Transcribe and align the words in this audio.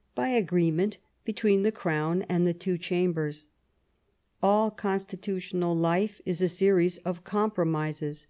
"By 0.14 0.28
agreement 0.28 0.98
between 1.24 1.62
the 1.62 1.72
Crown 1.72 2.20
and 2.28 2.46
the 2.46 2.52
two 2.52 2.76
Chambers.... 2.76 3.48
All 4.42 4.70
constitutional 4.70 5.74
life 5.74 6.20
is 6.26 6.42
a 6.42 6.48
series 6.50 6.98
of 7.06 7.24
compromises. 7.24 8.26